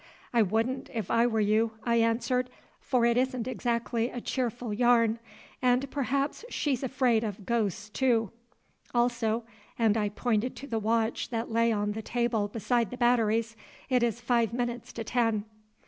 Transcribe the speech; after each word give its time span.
"I 0.33 0.41
wouldn't 0.41 0.89
if 0.95 1.11
I 1.11 1.27
were 1.27 1.39
you," 1.39 1.73
I 1.83 1.97
answered, 1.97 2.49
"for 2.79 3.05
it 3.05 3.17
isn't 3.17 3.47
exactly 3.47 4.09
a 4.09 4.19
cheerful 4.19 4.73
yarn, 4.73 5.19
and 5.61 5.91
perhaps 5.91 6.43
she's 6.49 6.81
afraid 6.81 7.23
of 7.23 7.45
ghosts 7.45 7.87
too. 7.89 8.31
Also," 8.95 9.43
and 9.77 9.95
I 9.95 10.09
pointed 10.09 10.55
to 10.55 10.65
the 10.65 10.79
watch 10.79 11.29
that 11.29 11.51
lay 11.51 11.71
on 11.71 11.91
the 11.91 12.01
table 12.01 12.47
beside 12.47 12.89
the 12.89 12.97
batteries, 12.97 13.55
"it 13.89 14.01
is 14.01 14.19
five 14.19 14.53
minutes 14.53 14.91
to 14.93 15.03
ten." 15.03 15.45